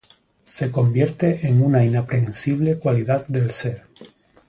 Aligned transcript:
se 0.41 0.71
convierte 0.71 1.45
en 1.47 1.61
una 1.61 1.83
inaprensible 1.85 2.79
cualidad 2.79 3.27
del 3.27 3.51
ser 3.51 3.83